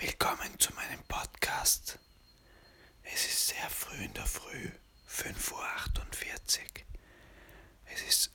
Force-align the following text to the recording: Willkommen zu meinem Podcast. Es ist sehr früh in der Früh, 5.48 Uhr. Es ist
Willkommen 0.00 0.56
zu 0.60 0.72
meinem 0.74 1.02
Podcast. 1.08 1.98
Es 3.02 3.26
ist 3.26 3.48
sehr 3.48 3.68
früh 3.68 4.04
in 4.04 4.14
der 4.14 4.26
Früh, 4.26 4.70
5.48 5.10 5.50
Uhr. 5.50 5.64
Es 7.92 8.02
ist 8.02 8.27